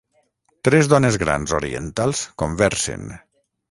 Tres 0.67 0.89
dones 0.93 1.19
grans 1.25 1.55
orientals 1.61 2.27
conversen. 2.45 3.11